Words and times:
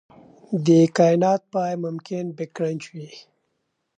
د 0.65 0.67
کائنات 0.97 1.41
پای 1.53 1.73
ممکن 1.85 2.23
بیګ 2.37 2.51
کرنچ 2.55 2.83
وي. 2.93 3.09